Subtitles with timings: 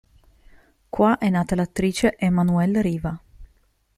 [0.89, 3.21] Qua è nata l'attrice Emmanuelle Riva.